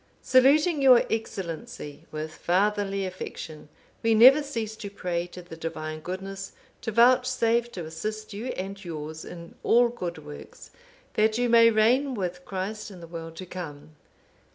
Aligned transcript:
Saluting 0.23 0.81
your 0.81 1.05
Excellency 1.11 2.07
with 2.11 2.33
fatherly 2.33 3.05
affection, 3.05 3.69
we 4.01 4.15
never 4.15 4.41
cease 4.41 4.75
to 4.77 4.89
pray 4.89 5.27
to 5.27 5.43
the 5.43 5.55
Divine 5.55 5.99
Goodness, 5.99 6.53
to 6.81 6.91
vouchsafe 6.91 7.71
to 7.73 7.85
assist 7.85 8.33
you 8.33 8.47
and 8.53 8.83
yours 8.83 9.23
in 9.23 9.53
all 9.61 9.89
good 9.89 10.25
works, 10.25 10.71
that 11.13 11.37
you 11.37 11.49
may 11.49 11.69
reign 11.69 12.15
with 12.15 12.45
Christ 12.45 12.89
in 12.89 12.99
the 12.99 13.05
world 13.05 13.35
to 13.35 13.45
come. 13.45 13.89